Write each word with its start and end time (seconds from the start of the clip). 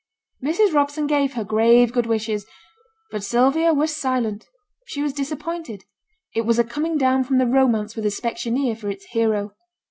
Mrs. 0.43 0.73
Robson 0.73 1.05
gave 1.05 1.33
her 1.33 1.43
her 1.43 1.47
grave 1.47 1.93
good 1.93 2.07
wishes; 2.07 2.47
but 3.11 3.23
Sylvia 3.23 3.71
was 3.71 3.95
silent. 3.95 4.47
She 4.87 5.03
was 5.03 5.13
disappointed; 5.13 5.83
it 6.33 6.41
was 6.41 6.57
a 6.57 6.63
coming 6.63 6.97
down 6.97 7.23
from 7.23 7.37
the 7.37 7.45
romance 7.45 7.95
with 7.95 8.05
the 8.05 8.09
specksioneer 8.09 8.75
for 8.75 8.89
its 8.89 9.05
hero. 9.11 9.51